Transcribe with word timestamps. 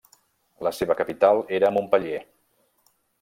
La 0.67 0.71
seva 0.77 0.95
capital 1.01 1.43
era 1.61 1.71
Montpeller. 1.77 2.23